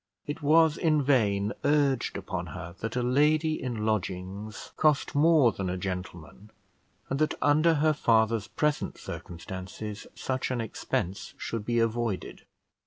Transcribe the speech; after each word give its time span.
It 0.25 0.41
was 0.41 0.77
in 0.77 1.03
vain 1.03 1.53
urged 1.63 2.17
upon 2.17 2.47
her, 2.57 2.73
that 2.79 2.95
a 2.95 3.03
lady 3.03 3.61
in 3.61 3.85
lodgings 3.85 4.71
cost 4.75 5.13
more 5.13 5.51
than 5.51 5.69
a 5.69 5.77
gentleman; 5.77 6.49
and 7.11 7.19
that, 7.19 7.35
under 7.39 7.75
her 7.75 7.93
father's 7.93 8.47
present 8.47 8.97
circumstances, 8.97 10.07
such 10.15 10.49
an 10.49 10.59
expense 10.59 11.35
should 11.37 11.65
be 11.65 11.77
avoided. 11.77 12.41